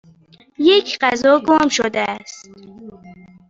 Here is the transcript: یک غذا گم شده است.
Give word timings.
یک 0.57 0.97
غذا 1.01 1.39
گم 1.39 1.67
شده 1.69 1.99
است. 2.01 2.49